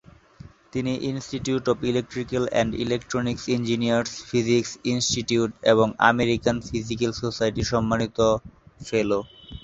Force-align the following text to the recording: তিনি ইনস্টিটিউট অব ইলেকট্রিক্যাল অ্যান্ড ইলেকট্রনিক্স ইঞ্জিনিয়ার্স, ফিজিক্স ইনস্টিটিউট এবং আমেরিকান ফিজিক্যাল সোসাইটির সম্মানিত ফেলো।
তিনি 0.73 0.91
ইনস্টিটিউট 1.09 1.63
অব 1.69 1.77
ইলেকট্রিক্যাল 1.83 2.43
অ্যান্ড 2.49 2.71
ইলেকট্রনিক্স 2.85 3.43
ইঞ্জিনিয়ার্স, 3.55 4.11
ফিজিক্স 4.29 4.71
ইনস্টিটিউট 4.91 5.51
এবং 5.73 5.87
আমেরিকান 6.11 6.55
ফিজিক্যাল 6.69 7.11
সোসাইটির 7.21 7.71
সম্মানিত 7.73 8.17
ফেলো। 8.79 9.19